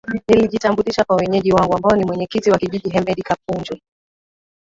Nilijitambulisha 0.27 1.03
kwa 1.03 1.15
wenyeji 1.15 1.51
wangu 1.53 1.75
ambao 1.75 1.95
ni 1.95 2.05
Mwenyekiti 2.05 2.51
wa 2.51 2.57
Kijiji 2.57 2.89
Hemedi 2.89 3.21
Kapunju 3.21 3.77